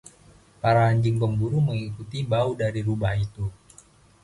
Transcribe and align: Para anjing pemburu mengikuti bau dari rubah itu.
Para 0.61 0.81
anjing 0.89 1.17
pemburu 1.21 1.59
mengikuti 1.67 2.17
bau 2.31 2.49
dari 2.61 2.79
rubah 2.87 3.13
itu. 3.25 3.45